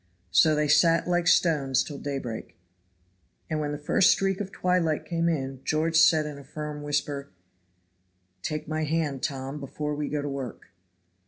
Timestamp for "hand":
8.83-9.21